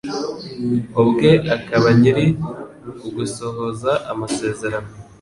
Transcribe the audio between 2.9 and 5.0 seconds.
ugusohoza amasezerano